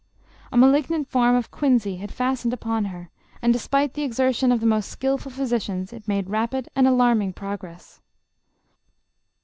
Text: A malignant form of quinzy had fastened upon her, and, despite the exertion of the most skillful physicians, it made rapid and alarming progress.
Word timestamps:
A 0.51 0.57
malignant 0.57 1.07
form 1.07 1.35
of 1.35 1.51
quinzy 1.51 1.97
had 1.97 2.11
fastened 2.11 2.53
upon 2.53 2.85
her, 2.85 3.11
and, 3.39 3.53
despite 3.53 3.93
the 3.93 4.01
exertion 4.01 4.51
of 4.51 4.59
the 4.59 4.65
most 4.65 4.89
skillful 4.89 5.29
physicians, 5.31 5.93
it 5.93 6.07
made 6.07 6.27
rapid 6.27 6.69
and 6.75 6.87
alarming 6.87 7.33
progress. 7.33 8.01